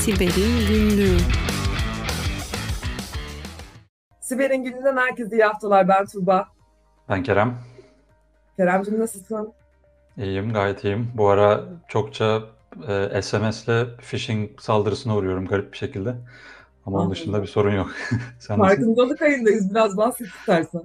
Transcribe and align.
Siber'in 0.00 0.68
Günlüğü 0.68 1.16
Siber'in 4.20 4.64
gününden 4.64 4.96
herkese 4.96 5.36
iyi 5.36 5.44
haftalar. 5.44 5.88
Ben 5.88 6.06
Tuğba. 6.06 6.48
Ben 7.08 7.22
Kerem. 7.22 7.58
Kerem'cim 8.56 9.00
nasılsın? 9.00 9.52
İyiyim, 10.16 10.52
gayet 10.52 10.84
iyiyim. 10.84 11.10
Bu 11.14 11.28
ara 11.28 11.64
çokça 11.88 12.42
e, 12.88 13.22
SMS'le 13.22 13.98
phishing 14.10 14.60
saldırısına 14.60 15.16
uğruyorum 15.16 15.46
garip 15.46 15.72
bir 15.72 15.78
şekilde. 15.78 16.14
Ama 16.86 16.98
onun 16.98 17.10
dışında 17.10 17.42
bir 17.42 17.46
sorun 17.46 17.74
yok. 17.76 17.90
Sen 18.38 18.58
Farkındalık 18.58 19.22
ayındayız. 19.22 19.70
Biraz 19.70 19.96
bahset 19.96 20.26
istersen. 20.26 20.82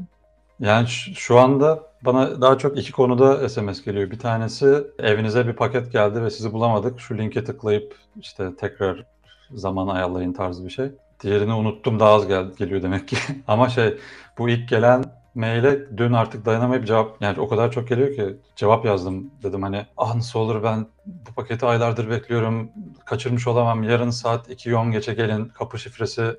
Yani 0.60 0.88
şu 1.16 1.40
anda 1.40 1.84
bana 2.06 2.42
daha 2.42 2.58
çok 2.58 2.78
iki 2.78 2.92
konuda 2.92 3.50
SMS 3.50 3.84
geliyor. 3.84 4.12
Bir 4.12 4.20
tanesi 4.20 4.84
evinize 5.00 5.48
bir 5.48 5.54
paket 5.54 5.92
geldi 5.92 6.24
ve 6.24 6.30
sizi 6.30 6.54
bulamadık. 6.54 7.00
Şu 7.00 7.18
linke 7.18 7.44
tıklayıp 7.44 7.96
işte 8.22 8.56
tekrar 8.56 9.06
zaman 9.54 9.88
ayarlayın 9.88 10.34
tarzı 10.34 10.66
bir 10.66 10.70
şey. 10.70 10.92
Diğerini 11.24 11.54
unuttum 11.54 12.00
daha 12.00 12.14
az 12.14 12.28
gel 12.28 12.46
geliyor 12.58 12.84
demek 12.84 13.08
ki. 13.08 13.18
Ama 13.48 13.70
şey 13.70 13.98
bu 14.38 14.50
ilk 14.50 14.70
gelen 14.70 15.04
maile 15.36 15.98
dün 15.98 16.14
artık 16.14 16.46
dayanamayıp 16.46 16.88
cevap 16.88 17.22
yani 17.22 17.40
o 17.40 17.48
kadar 17.48 17.72
çok 17.72 17.88
geliyor 17.88 18.16
ki 18.16 18.38
cevap 18.56 18.86
yazdım 18.86 19.32
dedim 19.44 19.64
hani 19.64 19.86
ah 19.98 20.16
nasıl 20.16 20.40
olur 20.40 20.64
ben 20.64 20.88
bu 21.06 21.34
paketi 21.36 21.66
aylardır 21.66 22.10
bekliyorum 22.10 22.72
kaçırmış 23.06 23.48
olamam 23.48 23.84
yarın 23.84 24.10
saat 24.10 24.50
2.10 24.50 24.92
geçe 24.92 25.14
gelin 25.14 25.46
kapı 25.46 25.80
şifresi 25.80 26.36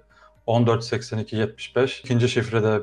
148275 0.48 2.00
ikinci 2.00 2.28
şifrede 2.28 2.80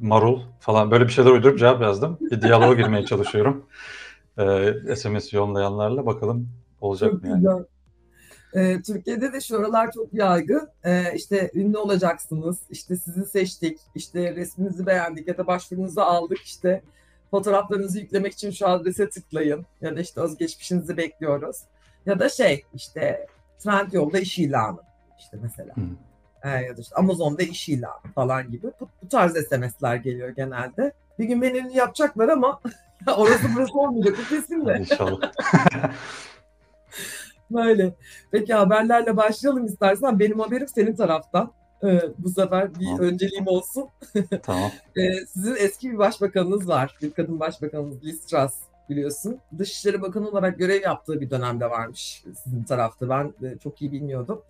marul 0.00 0.40
falan 0.60 0.90
böyle 0.90 1.04
bir 1.04 1.12
şeyler 1.12 1.30
uydurup 1.30 1.58
cevap 1.58 1.82
yazdım. 1.82 2.18
Bir 2.20 2.42
diyaloğa 2.42 2.74
girmeye 2.74 3.04
çalışıyorum. 3.04 3.66
Ee, 4.38 4.96
SMS 4.96 5.32
yollayanlarla 5.32 6.06
bakalım 6.06 6.48
olacak 6.80 7.10
çok 7.12 7.22
mı 7.22 7.28
yani. 7.28 7.38
Güzel. 7.38 7.64
Ee, 8.54 8.82
Türkiye'de 8.82 9.32
de 9.32 9.40
şu 9.40 9.58
aralar 9.58 9.92
çok 9.92 10.14
yaygın. 10.14 10.68
Ee, 10.84 11.14
işte 11.14 11.50
ünlü 11.54 11.78
olacaksınız, 11.78 12.58
işte 12.70 12.96
sizi 12.96 13.26
seçtik, 13.26 13.78
işte 13.94 14.34
resminizi 14.36 14.86
beğendik 14.86 15.28
ya 15.28 15.38
da 15.38 15.46
başvurunuzu 15.46 16.00
aldık, 16.00 16.38
işte 16.38 16.82
fotoğraflarınızı 17.30 17.98
yüklemek 17.98 18.32
için 18.32 18.50
şu 18.50 18.68
adrese 18.68 19.08
tıklayın 19.08 19.66
ya 19.80 19.96
da 19.96 20.00
işte 20.00 20.20
özgeçmişinizi 20.20 20.96
bekliyoruz. 20.96 21.56
Ya 22.06 22.18
da 22.18 22.28
şey 22.28 22.62
işte 22.74 23.26
Trendyol'da 23.58 24.18
iş 24.18 24.38
ilanı 24.38 24.80
işte 25.18 25.38
mesela. 25.42 25.76
Hmm. 25.76 25.96
Ee, 26.46 26.48
ya 26.48 26.76
da 26.76 26.80
işte 26.80 26.94
Amazon'da 26.94 27.42
iş 27.42 27.68
ilanı 27.68 28.12
falan 28.14 28.50
gibi. 28.50 28.66
Bu, 28.80 28.88
bu 29.02 29.08
tarz 29.08 29.32
SMS'ler 29.32 29.96
geliyor 29.96 30.28
genelde. 30.28 30.92
Bir 31.18 31.24
gün 31.24 31.42
beni 31.42 31.76
yapacaklar 31.76 32.28
ama 32.28 32.60
orası 33.16 33.48
burası 33.56 33.78
olmayacak 33.78 34.16
bu 34.18 34.28
kesin 34.28 34.66
de. 34.66 34.76
İnşallah. 34.80 35.20
Böyle. 37.50 37.94
Peki 38.30 38.54
haberlerle 38.54 39.16
başlayalım 39.16 39.66
istersen. 39.66 40.18
Benim 40.18 40.40
haberim 40.40 40.68
senin 40.68 40.96
taraftan. 40.96 41.52
Ee, 41.84 42.00
bu 42.18 42.30
sefer 42.30 42.74
bir 42.74 42.84
tamam. 42.84 43.00
önceliğim 43.00 43.46
olsun. 43.46 43.88
tamam. 44.42 44.70
ee, 44.96 45.26
sizin 45.26 45.56
eski 45.56 45.92
bir 45.92 45.98
başbakanınız 45.98 46.68
var. 46.68 46.96
Bir 47.02 47.10
kadın 47.10 47.40
başbakanınız 47.40 48.04
Liz 48.04 48.26
Truss 48.26 48.54
biliyorsun. 48.88 49.38
Dışişleri 49.58 50.02
Bakanı 50.02 50.28
olarak 50.28 50.58
görev 50.58 50.82
yaptığı 50.82 51.20
bir 51.20 51.30
dönemde 51.30 51.70
varmış 51.70 52.24
sizin 52.44 52.64
tarafta. 52.64 53.08
Ben 53.08 53.34
çok 53.62 53.82
iyi 53.82 53.92
bilmiyordum. 53.92 54.42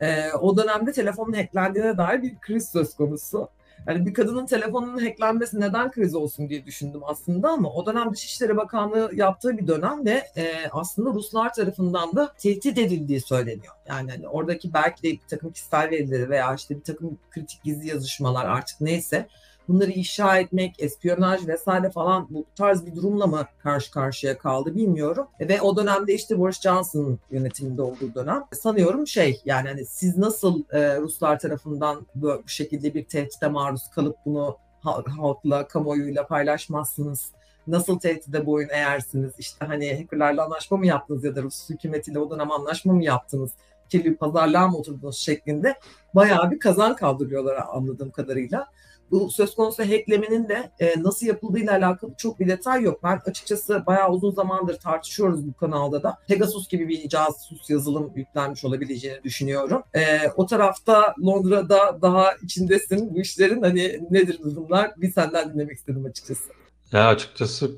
Ee, 0.00 0.32
o 0.32 0.56
dönemde 0.56 0.92
telefonun 0.92 1.32
hacklendiğine 1.32 1.98
dair 1.98 2.22
bir 2.22 2.38
kriz 2.40 2.68
söz 2.68 2.94
konusu. 2.94 3.48
Yani 3.86 4.06
bir 4.06 4.14
kadının 4.14 4.46
telefonunun 4.46 4.98
hacklenmesi 4.98 5.60
neden 5.60 5.90
kriz 5.90 6.14
olsun 6.14 6.48
diye 6.48 6.66
düşündüm 6.66 7.00
aslında 7.04 7.50
ama 7.50 7.72
o 7.72 7.86
dönem 7.86 8.12
Dışişleri 8.12 8.56
Bakanlığı 8.56 9.10
yaptığı 9.14 9.58
bir 9.58 9.66
dönem 9.66 10.04
ve 10.04 10.22
e, 10.36 10.68
aslında 10.72 11.10
Ruslar 11.10 11.54
tarafından 11.54 12.16
da 12.16 12.32
tehdit 12.38 12.78
edildiği 12.78 13.20
söyleniyor. 13.20 13.74
Yani 13.88 14.10
hani 14.10 14.28
oradaki 14.28 14.74
belki 14.74 15.02
de 15.02 15.10
bir 15.12 15.28
takım 15.28 15.52
kişisel 15.52 15.90
verileri 15.90 16.30
veya 16.30 16.54
işte 16.54 16.76
bir 16.76 16.82
takım 16.82 17.18
kritik 17.30 17.62
gizli 17.62 17.88
yazışmalar 17.88 18.46
artık 18.46 18.80
neyse 18.80 19.28
bunları 19.68 19.90
inşa 19.90 20.38
etmek, 20.38 20.74
espiyonaj 20.78 21.46
vesaire 21.48 21.90
falan 21.90 22.26
bu 22.30 22.44
tarz 22.56 22.86
bir 22.86 22.96
durumla 22.96 23.26
mı 23.26 23.46
karşı 23.62 23.90
karşıya 23.90 24.38
kaldı 24.38 24.74
bilmiyorum. 24.74 25.26
Ve 25.40 25.60
o 25.60 25.76
dönemde 25.76 26.14
işte 26.14 26.38
Boris 26.38 26.60
Johnson'ın 26.60 27.18
yönetiminde 27.30 27.82
olduğu 27.82 28.14
dönem 28.14 28.44
sanıyorum 28.52 29.06
şey 29.06 29.40
yani 29.44 29.68
hani 29.68 29.86
siz 29.86 30.18
nasıl 30.18 30.62
e, 30.70 31.00
Ruslar 31.00 31.38
tarafından 31.38 32.06
bu 32.14 32.42
şekilde 32.46 32.94
bir 32.94 33.04
tehdide 33.04 33.48
maruz 33.48 33.90
kalıp 33.90 34.16
bunu 34.26 34.56
halkla, 34.80 35.68
kamuoyuyla 35.68 36.26
paylaşmazsınız 36.26 37.32
nasıl 37.66 37.98
tehdide 37.98 38.46
boyun 38.46 38.68
eğersiniz? 38.68 39.32
İşte 39.38 39.66
hani 39.66 39.96
hackerlarla 39.96 40.44
anlaşma 40.44 40.76
mı 40.76 40.86
yaptınız 40.86 41.24
ya 41.24 41.36
da 41.36 41.42
Rus 41.42 41.70
hükümetiyle 41.70 42.18
o 42.18 42.30
dönem 42.30 42.52
anlaşma 42.52 42.92
mı 42.92 43.04
yaptınız? 43.04 43.50
Kirli 43.88 44.16
pazarlığa 44.16 44.68
mı 44.68 44.78
oturdunuz 44.78 45.16
şeklinde 45.16 45.78
bayağı 46.14 46.50
bir 46.50 46.58
kazan 46.58 46.96
kaldırıyorlar 46.96 47.64
anladığım 47.72 48.10
kadarıyla 48.10 48.66
bu 49.10 49.30
söz 49.30 49.54
konusu 49.54 49.82
hacklemenin 49.82 50.48
de 50.48 50.70
e, 50.80 51.02
nasıl 51.02 51.26
yapıldığıyla 51.26 51.72
alakalı 51.72 52.14
çok 52.18 52.40
bir 52.40 52.48
detay 52.48 52.82
yok. 52.82 53.02
Ben 53.02 53.20
açıkçası 53.26 53.82
bayağı 53.86 54.10
uzun 54.10 54.30
zamandır 54.30 54.76
tartışıyoruz 54.76 55.46
bu 55.46 55.52
kanalda 55.52 56.02
da. 56.02 56.18
Pegasus 56.28 56.68
gibi 56.68 56.88
bir 56.88 57.08
casus 57.08 57.70
yazılım 57.70 58.12
yüklenmiş 58.16 58.64
olabileceğini 58.64 59.22
düşünüyorum. 59.24 59.82
E, 59.94 60.28
o 60.36 60.46
tarafta 60.46 61.14
Londra'da 61.24 62.02
daha 62.02 62.32
içindesin 62.42 63.14
bu 63.14 63.20
işlerin. 63.20 63.62
Hani 63.62 64.00
nedir 64.10 64.38
durumlar? 64.44 64.92
Bir 64.96 65.12
senden 65.12 65.54
dinlemek 65.54 65.78
istedim 65.78 66.04
açıkçası. 66.04 66.44
Ya 66.92 67.08
açıkçası 67.08 67.70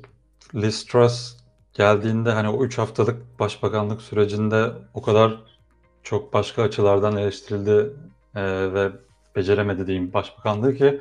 Liz 0.55 0.85
Truss 0.85 1.37
geldiğinde 1.73 2.31
hani 2.31 2.49
o 2.49 2.65
3 2.65 2.77
haftalık 2.77 3.39
başbakanlık 3.39 4.01
sürecinde 4.01 4.71
o 4.93 5.01
kadar 5.01 5.43
çok 6.03 6.33
başka 6.33 6.63
açılardan 6.63 7.17
eleştirildi 7.17 7.93
e, 8.35 8.73
ve 8.73 8.91
beceremedi 9.37 9.87
diyeyim 9.87 10.13
başbakanlığı 10.13 10.75
ki 10.75 10.99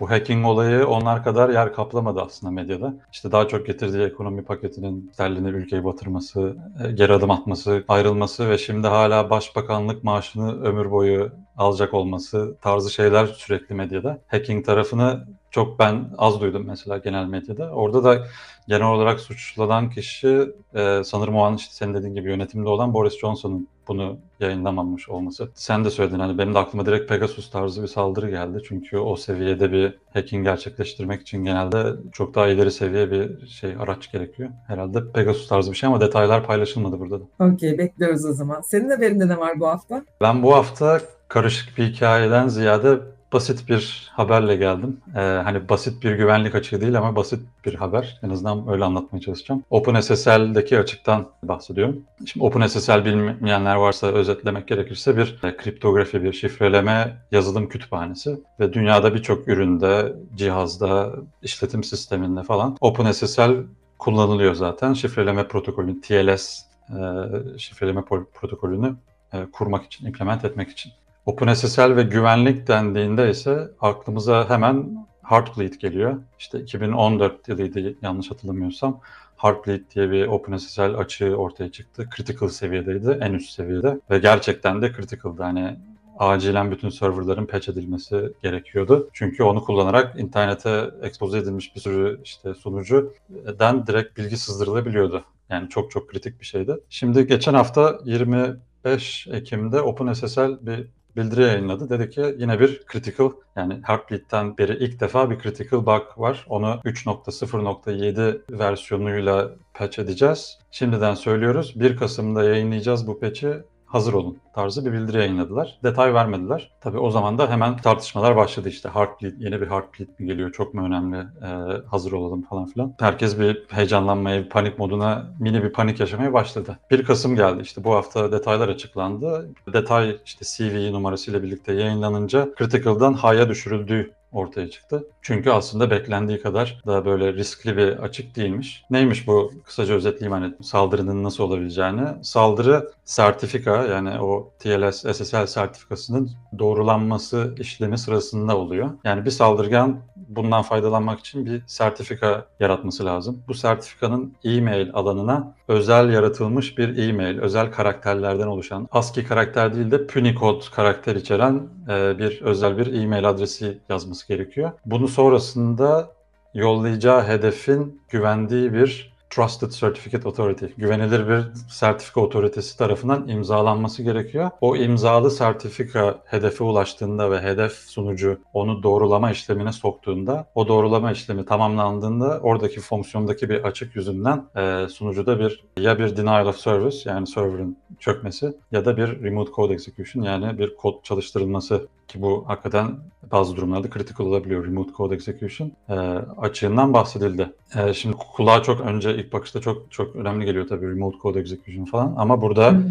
bu 0.00 0.10
hacking 0.10 0.46
olayı 0.46 0.86
onlar 0.86 1.24
kadar 1.24 1.48
yer 1.48 1.72
kaplamadı 1.72 2.20
aslında 2.20 2.52
medyada. 2.52 2.94
İşte 3.12 3.32
daha 3.32 3.48
çok 3.48 3.66
getirdiği 3.66 4.02
ekonomi 4.02 4.44
paketinin 4.44 5.10
sterlini 5.12 5.48
ülkeyi 5.48 5.84
batırması, 5.84 6.56
e, 6.84 6.92
geri 6.92 7.12
adım 7.12 7.30
atması, 7.30 7.84
ayrılması 7.88 8.50
ve 8.50 8.58
şimdi 8.58 8.86
hala 8.86 9.30
başbakanlık 9.30 10.04
maaşını 10.04 10.62
ömür 10.62 10.90
boyu 10.90 11.30
alacak 11.56 11.94
olması 11.94 12.56
tarzı 12.60 12.90
şeyler 12.90 13.26
sürekli 13.26 13.74
medyada. 13.74 14.18
Hacking 14.26 14.66
tarafını 14.66 15.26
çok 15.56 15.78
ben 15.78 16.10
az 16.18 16.40
duydum 16.40 16.64
mesela 16.66 16.98
genel 16.98 17.26
medyada. 17.26 17.70
Orada 17.70 18.04
da 18.04 18.26
genel 18.68 18.86
olarak 18.86 19.20
suçlanan 19.20 19.90
kişi 19.90 20.52
e, 20.74 21.02
sanırım 21.04 21.36
o 21.36 21.42
an 21.42 21.54
işte 21.54 21.74
senin 21.74 21.94
dediğin 21.94 22.14
gibi 22.14 22.28
yönetimde 22.28 22.68
olan 22.68 22.94
Boris 22.94 23.18
Johnson'un 23.18 23.68
bunu 23.88 24.18
yayınlamamış 24.40 25.08
olması. 25.08 25.48
Sen 25.54 25.84
de 25.84 25.90
söyledin 25.90 26.18
hani 26.18 26.38
benim 26.38 26.54
de 26.54 26.58
aklıma 26.58 26.86
direkt 26.86 27.08
Pegasus 27.08 27.50
tarzı 27.50 27.82
bir 27.82 27.88
saldırı 27.88 28.30
geldi. 28.30 28.62
Çünkü 28.68 28.98
o 28.98 29.16
seviyede 29.16 29.72
bir 29.72 29.98
hacking 30.12 30.44
gerçekleştirmek 30.44 31.20
için 31.20 31.44
genelde 31.44 31.92
çok 32.12 32.34
daha 32.34 32.46
ileri 32.48 32.70
seviye 32.70 33.10
bir 33.10 33.46
şey 33.46 33.74
araç 33.80 34.12
gerekiyor. 34.12 34.50
Herhalde 34.66 35.12
Pegasus 35.12 35.48
tarzı 35.48 35.70
bir 35.70 35.76
şey 35.76 35.86
ama 35.86 36.00
detaylar 36.00 36.46
paylaşılmadı 36.46 37.00
burada 37.00 37.20
da. 37.20 37.24
Okey 37.38 37.78
bekliyoruz 37.78 38.24
o 38.24 38.32
zaman. 38.32 38.60
Senin 38.60 38.90
haberinde 38.90 39.28
ne 39.28 39.38
var 39.38 39.60
bu 39.60 39.66
hafta? 39.66 40.04
Ben 40.20 40.42
bu 40.42 40.54
hafta 40.54 41.00
karışık 41.28 41.78
bir 41.78 41.84
hikayeden 41.84 42.48
ziyade 42.48 43.15
basit 43.32 43.68
bir 43.68 44.10
haberle 44.12 44.56
geldim. 44.56 45.00
Ee, 45.16 45.20
hani 45.20 45.68
basit 45.68 46.02
bir 46.02 46.12
güvenlik 46.12 46.54
açığı 46.54 46.80
değil 46.80 46.98
ama 46.98 47.16
basit 47.16 47.40
bir 47.64 47.74
haber. 47.74 48.20
En 48.22 48.30
azından 48.30 48.68
öyle 48.68 48.84
anlatmaya 48.84 49.20
çalışacağım. 49.20 49.62
OpenSSL'deki 49.70 50.78
açıktan 50.78 51.28
bahsediyorum. 51.42 52.02
Şimdi 52.26 52.46
OpenSSL 52.46 53.04
bilmeyenler 53.04 53.76
varsa 53.76 54.06
özetlemek 54.06 54.68
gerekirse 54.68 55.16
bir 55.16 55.38
e, 55.42 55.56
kriptografi, 55.56 56.22
bir 56.22 56.32
şifreleme 56.32 57.16
yazılım 57.32 57.68
kütüphanesi 57.68 58.40
ve 58.60 58.72
dünyada 58.72 59.14
birçok 59.14 59.48
üründe, 59.48 60.12
cihazda, 60.36 61.12
işletim 61.42 61.84
sisteminde 61.84 62.42
falan 62.42 62.76
OpenSSL 62.80 63.50
kullanılıyor 63.98 64.54
zaten. 64.54 64.92
Şifreleme 64.92 65.48
protokolünü, 65.48 66.00
TLS 66.00 66.60
e, 66.90 67.58
şifreleme 67.58 68.02
protokolünü 68.34 68.96
e, 69.32 69.46
kurmak 69.52 69.84
için, 69.84 70.06
implement 70.06 70.44
etmek 70.44 70.70
için. 70.70 70.92
OpenSSL 71.26 71.96
ve 71.96 72.02
güvenlik 72.02 72.68
dendiğinde 72.68 73.30
ise 73.30 73.70
aklımıza 73.80 74.50
hemen 74.50 75.06
Heartbleed 75.22 75.74
geliyor. 75.74 76.22
İşte 76.38 76.60
2014 76.60 77.48
yılıydı 77.48 77.94
yanlış 78.02 78.30
hatırlamıyorsam. 78.30 79.00
Heartbleed 79.36 79.82
diye 79.94 80.10
bir 80.10 80.26
OpenSSL 80.26 80.94
açığı 80.94 81.36
ortaya 81.36 81.72
çıktı. 81.72 82.08
Critical 82.16 82.48
seviyedeydi, 82.48 83.18
en 83.20 83.32
üst 83.32 83.50
seviyede. 83.50 84.00
Ve 84.10 84.18
gerçekten 84.18 84.82
de 84.82 84.92
critical'dı. 84.92 85.42
Hani 85.42 85.76
acilen 86.18 86.70
bütün 86.70 86.88
serverların 86.88 87.46
patch 87.46 87.68
edilmesi 87.68 88.32
gerekiyordu. 88.42 89.10
Çünkü 89.12 89.42
onu 89.42 89.64
kullanarak 89.64 90.20
internete 90.20 90.90
expose 91.02 91.38
edilmiş 91.38 91.76
bir 91.76 91.80
sürü 91.80 92.20
işte 92.24 92.54
sunucudan 92.54 93.86
direkt 93.86 94.18
bilgi 94.18 94.36
sızdırılabiliyordu. 94.36 95.24
Yani 95.50 95.68
çok 95.68 95.90
çok 95.90 96.10
kritik 96.10 96.40
bir 96.40 96.46
şeydi. 96.46 96.76
Şimdi 96.90 97.26
geçen 97.26 97.54
hafta 97.54 97.98
25 98.04 99.26
Ekim'de 99.30 99.80
OpenSSL 99.80 100.66
bir 100.66 100.86
bildiri 101.16 101.42
yayınladı. 101.42 101.90
Dedi 101.90 102.10
ki 102.10 102.34
yine 102.38 102.60
bir 102.60 102.82
critical 102.92 103.30
yani 103.56 103.80
Heartbleed'den 103.84 104.58
beri 104.58 104.76
ilk 104.84 105.00
defa 105.00 105.30
bir 105.30 105.38
critical 105.38 105.86
bug 105.86 106.02
var. 106.16 106.46
Onu 106.48 106.80
3.0.7 106.84 108.58
versiyonuyla 108.58 109.50
patch 109.74 109.98
edeceğiz. 109.98 110.58
Şimdiden 110.70 111.14
söylüyoruz. 111.14 111.80
1 111.80 111.96
Kasım'da 111.96 112.44
yayınlayacağız 112.44 113.06
bu 113.06 113.20
patch'i. 113.20 113.62
Hazır 113.86 114.12
olun 114.12 114.38
tarzı 114.54 114.86
bir 114.86 114.92
bildiri 114.92 115.18
yayınladılar. 115.18 115.78
Detay 115.84 116.14
vermediler. 116.14 116.70
Tabii 116.80 116.98
o 116.98 117.10
zaman 117.10 117.38
da 117.38 117.50
hemen 117.50 117.76
tartışmalar 117.76 118.36
başladı 118.36 118.68
işte. 118.68 118.88
Heartbleed, 118.88 119.34
yeni 119.38 119.60
bir 119.60 119.66
Heartbleed 119.66 120.08
mi 120.18 120.26
geliyor? 120.26 120.52
Çok 120.52 120.74
mu 120.74 120.86
önemli? 120.86 121.16
Ee, 121.16 121.46
hazır 121.90 122.12
olalım 122.12 122.42
falan 122.42 122.66
filan. 122.66 122.94
Herkes 123.00 123.38
bir 123.38 123.66
heyecanlanmaya, 123.70 124.44
bir 124.44 124.48
panik 124.48 124.78
moduna, 124.78 125.26
mini 125.40 125.62
bir 125.62 125.72
panik 125.72 126.00
yaşamaya 126.00 126.32
başladı. 126.32 126.78
1 126.90 127.04
Kasım 127.04 127.36
geldi 127.36 127.62
işte 127.62 127.84
bu 127.84 127.94
hafta 127.94 128.32
detaylar 128.32 128.68
açıklandı. 128.68 129.50
Detay 129.72 130.16
işte 130.24 130.44
CV 130.44 130.92
numarasıyla 130.92 131.42
birlikte 131.42 131.72
yayınlanınca 131.72 132.48
Critical'dan 132.58 133.14
High'a 133.14 133.48
düşürüldüğü 133.48 134.10
ortaya 134.32 134.70
çıktı. 134.70 135.04
Çünkü 135.22 135.50
aslında 135.50 135.90
beklendiği 135.90 136.42
kadar 136.42 136.82
da 136.86 137.04
böyle 137.04 137.32
riskli 137.32 137.76
bir 137.76 137.88
açık 137.88 138.36
değilmiş. 138.36 138.84
Neymiş 138.90 139.26
bu? 139.26 139.52
Kısaca 139.64 139.94
özetleyeyim 139.94 140.42
hani 140.42 140.54
saldırının 140.62 141.24
nasıl 141.24 141.44
olabileceğini. 141.44 142.24
Saldırı 142.24 142.90
sertifika 143.04 143.84
yani 143.84 144.20
o 144.20 144.52
TLS 144.58 144.96
SSL 144.96 145.46
sertifikasının 145.46 146.30
doğrulanması 146.58 147.54
işlemi 147.58 147.98
sırasında 147.98 148.56
oluyor. 148.56 148.90
Yani 149.04 149.24
bir 149.24 149.30
saldırgan 149.30 150.00
bundan 150.28 150.62
faydalanmak 150.62 151.20
için 151.20 151.46
bir 151.46 151.62
sertifika 151.66 152.46
yaratması 152.60 153.04
lazım. 153.04 153.42
Bu 153.48 153.54
sertifikanın 153.54 154.34
e-mail 154.44 154.90
alanına 154.92 155.54
özel 155.68 156.12
yaratılmış 156.12 156.78
bir 156.78 157.08
e-mail, 157.08 157.38
özel 157.38 157.72
karakterlerden 157.72 158.46
oluşan, 158.46 158.88
ASCII 158.92 159.24
karakter 159.24 159.74
değil 159.74 159.90
de 159.90 160.06
Punicode 160.06 160.64
karakter 160.74 161.16
içeren 161.16 161.62
e, 161.88 162.18
bir 162.18 162.42
özel 162.42 162.78
bir 162.78 163.02
e-mail 163.02 163.28
adresi 163.28 163.78
yazması 163.88 164.28
gerekiyor. 164.28 164.72
Bunu 164.86 165.08
sonrasında 165.08 166.08
yollayacağı 166.54 167.24
hedefin 167.28 168.00
güvendiği 168.08 168.72
bir 168.72 169.15
Trusted 169.36 169.70
Certificate 169.70 170.28
Authority, 170.28 170.64
güvenilir 170.76 171.28
bir 171.28 171.42
sertifika 171.68 172.20
otoritesi 172.20 172.78
tarafından 172.78 173.28
imzalanması 173.28 174.02
gerekiyor. 174.02 174.50
O 174.60 174.76
imzalı 174.76 175.30
sertifika 175.30 176.18
hedefe 176.24 176.64
ulaştığında 176.64 177.30
ve 177.30 177.42
hedef 177.42 177.72
sunucu 177.72 178.40
onu 178.52 178.82
doğrulama 178.82 179.30
işlemine 179.30 179.72
soktuğunda, 179.72 180.46
o 180.54 180.68
doğrulama 180.68 181.12
işlemi 181.12 181.44
tamamlandığında 181.44 182.40
oradaki 182.42 182.80
fonksiyondaki 182.80 183.48
bir 183.48 183.64
açık 183.64 183.96
yüzünden 183.96 184.44
e, 184.56 184.88
sunucuda 184.88 185.40
bir 185.40 185.64
ya 185.78 185.98
bir 185.98 186.16
denial 186.16 186.46
of 186.46 186.58
service 186.58 187.10
yani 187.10 187.26
server'ın 187.26 187.76
çökmesi 187.98 188.56
ya 188.72 188.84
da 188.84 188.96
bir 188.96 189.22
remote 189.22 189.52
code 189.52 189.74
execution 189.74 190.22
yani 190.22 190.58
bir 190.58 190.76
kod 190.76 191.02
çalıştırılması 191.02 191.88
ki 192.08 192.22
bu 192.22 192.44
hakikaten 192.46 192.98
bazı 193.32 193.56
durumlarda 193.56 193.90
critical 193.90 194.26
olabiliyor 194.26 194.66
remote 194.66 194.92
code 194.96 195.14
execution 195.14 195.72
e, 195.88 195.94
açığından 196.38 196.92
bahsedildi. 196.92 197.52
E, 197.76 197.94
şimdi 197.94 198.16
kulağa 198.16 198.62
çok 198.62 198.80
önce 198.80 199.16
ilk 199.16 199.32
bakışta 199.32 199.60
çok 199.60 199.92
çok 199.92 200.16
önemli 200.16 200.44
geliyor 200.44 200.68
tabii 200.68 200.90
remote 200.90 201.18
code 201.22 201.40
execution 201.40 201.84
falan 201.84 202.14
ama 202.16 202.42
burada 202.42 202.70
hmm. 202.70 202.84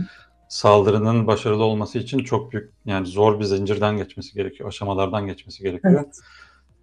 saldırının 0.50 1.28
başarılı 1.28 1.64
olması 1.64 2.00
için 2.00 2.20
çok 2.20 2.52
büyük 2.52 2.72
yani 2.86 3.08
zor 3.08 3.40
bir 3.40 3.46
zincirden 3.46 3.98
geçmesi 3.98 4.34
gerekiyor, 4.34 4.70
aşamalardan 4.70 5.28
geçmesi 5.28 5.64
gerekiyor. 5.64 6.04
Evet. 6.06 6.20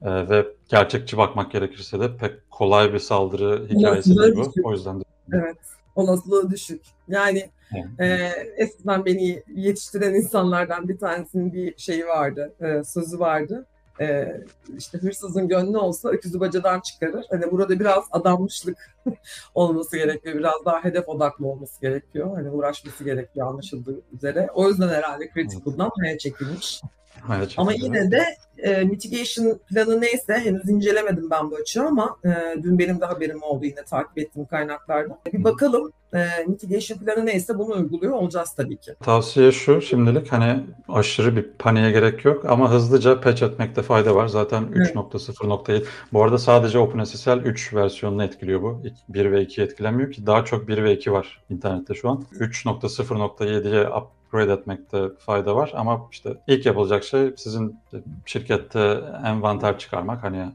E, 0.02 0.28
ve 0.28 0.46
gerçekçi 0.69 1.16
bakmak 1.16 1.52
gerekirse 1.52 2.00
de 2.00 2.16
pek 2.16 2.50
kolay 2.50 2.93
bir 2.93 2.99
saldırı 2.99 3.69
hikayesi 3.69 4.19
değil 4.19 4.37
bu. 4.37 4.52
O 4.64 4.72
yüzden 4.72 5.00
de. 5.00 5.04
Evet. 5.32 5.56
Olasılığı 5.96 6.50
düşük. 6.50 6.82
Yani 7.08 7.50
e, 7.98 8.06
eskiden 8.56 9.04
beni 9.04 9.42
yetiştiren 9.54 10.14
insanlardan 10.14 10.88
bir 10.88 10.98
tanesinin 10.98 11.52
bir 11.52 11.78
şeyi 11.78 12.06
vardı, 12.06 12.52
e, 12.60 12.84
sözü 12.84 13.18
vardı. 13.18 13.66
E, 14.00 14.36
işte 14.78 14.98
hırsızın 14.98 15.48
gönlü 15.48 15.78
olsa 15.78 16.08
öküzü 16.08 16.40
bacadan 16.40 16.80
çıkarır. 16.80 17.24
Hani 17.30 17.50
burada 17.50 17.80
biraz 17.80 18.04
adanmışlık 18.10 18.96
olması 19.54 19.96
gerekiyor. 19.96 20.38
Biraz 20.38 20.64
daha 20.64 20.84
hedef 20.84 21.08
odaklı 21.08 21.46
olması 21.46 21.80
gerekiyor. 21.80 22.36
Hani 22.36 22.50
uğraşması 22.50 23.04
gerekiyor 23.04 23.46
anlaşıldığı 23.46 24.00
üzere. 24.12 24.48
O 24.54 24.68
yüzden 24.68 24.88
herhalde 24.88 25.30
Critical'dan 25.34 25.90
haya 26.00 26.18
çekilmiş. 26.18 26.82
Evet, 27.37 27.55
ama 27.56 27.73
yine 27.73 28.11
de 28.11 28.25
e, 28.59 28.85
mitigation 28.85 29.59
planı 29.69 30.00
neyse 30.00 30.35
henüz 30.35 30.69
incelemedim 30.69 31.31
ben 31.31 31.50
bu 31.50 31.56
açığı 31.56 31.82
ama 31.82 32.17
e, 32.25 32.62
dün 32.62 32.79
benim 32.79 33.00
de 33.00 33.05
haberim 33.05 33.43
oldu 33.43 33.64
yine 33.64 33.85
takip 33.85 34.19
ettiğim 34.19 34.47
kaynaklardan. 34.47 35.19
Bir 35.32 35.44
bakalım 35.44 35.93
e, 36.14 36.26
mitigation 36.47 36.99
planı 36.99 37.26
neyse 37.26 37.59
bunu 37.59 37.75
uyguluyor 37.75 38.12
olacağız 38.12 38.55
tabii 38.56 38.76
ki. 38.76 38.94
Tavsiye 39.00 39.53
şu 39.53 39.81
şimdilik 39.81 40.32
hani 40.32 40.61
aşırı 40.88 41.37
bir 41.37 41.43
paniğe 41.59 41.91
gerek 41.91 42.25
yok 42.25 42.44
ama 42.44 42.70
hızlıca 42.70 43.20
patch 43.20 43.43
etmekte 43.43 43.82
fayda 43.82 44.14
var. 44.14 44.26
Zaten 44.26 44.62
3.0.7 44.62 45.85
bu 46.12 46.23
arada 46.23 46.38
sadece 46.38 46.79
OpenSSL 46.79 47.38
3 47.38 47.75
versiyonunu 47.75 48.25
etkiliyor 48.25 48.62
bu. 48.62 48.82
1 49.09 49.32
ve 49.32 49.43
2 49.43 49.62
etkilemiyor 49.62 50.12
ki 50.12 50.26
daha 50.26 50.44
çok 50.44 50.69
1 50.69 50.85
ve 50.85 50.97
2 50.97 51.12
var 51.12 51.44
internette 51.50 51.94
şu 51.94 52.11
an. 52.11 52.25
3.0.7'ye 52.32 53.87
upgrade 54.32 54.52
etmekte 54.52 55.08
fayda 55.19 55.56
var 55.56 55.73
ama 55.75 56.08
işte 56.12 56.37
ilk 56.46 56.67
yapılacak 56.67 57.05
şey 57.05 57.32
sizin 57.37 57.76
şirkette 58.26 59.00
envanter 59.25 59.79
çıkarmak 59.79 60.23
hani 60.23 60.46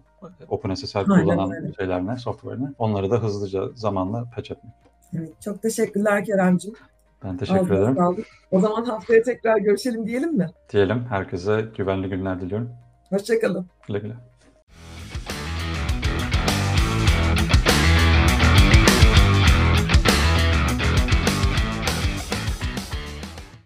OpenSSL 0.50 1.06
kullanan 1.06 1.50
Aynen, 1.50 1.72
şeyler 1.72 2.06
ne, 2.06 2.18
software'ne. 2.18 2.68
Onları 2.78 3.12
da 3.12 3.24
hızlıca 3.24 3.70
zamanla 3.76 4.26
patch 4.36 4.52
etmek. 4.52 4.74
Evet, 5.18 5.42
çok 5.42 5.62
teşekkürler 5.62 6.26
Kerem'ciğim. 6.26 6.78
Ben 7.24 7.38
teşekkür 7.38 7.62
Ağzına 7.62 7.78
ederim. 7.78 7.96
Sağlık. 7.96 8.28
O 8.52 8.60
zaman 8.60 8.86
haftaya 8.86 9.24
tekrar 9.24 9.58
görüşelim 9.58 10.08
diyelim 10.08 10.38
mi? 10.38 10.50
Diyelim. 10.70 11.06
Herkese 11.10 11.66
güvenli 11.78 12.10
günler 12.10 12.42
diliyorum. 12.42 12.70
Hoşçakalın. 13.10 13.66
Güle 13.88 14.00
güle. 14.00 14.14